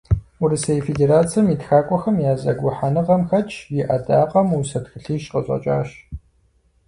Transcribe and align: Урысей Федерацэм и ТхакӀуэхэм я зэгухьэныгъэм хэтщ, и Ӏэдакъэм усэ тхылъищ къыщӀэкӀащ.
Урысей 0.41 0.79
Федерацэм 0.87 1.45
и 1.53 1.55
ТхакӀуэхэм 1.59 2.15
я 2.31 2.33
зэгухьэныгъэм 2.41 3.21
хэтщ, 3.29 3.55
и 3.77 3.81
Ӏэдакъэм 3.89 4.47
усэ 4.57 4.79
тхылъищ 4.83 5.23
къыщӀэкӀащ. 5.31 5.89